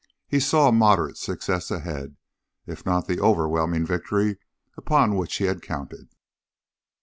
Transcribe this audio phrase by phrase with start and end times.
[0.27, 2.17] He saw a moderate success ahead,
[2.65, 4.37] if not the overwhelming victory
[4.75, 6.07] upon which he had counted.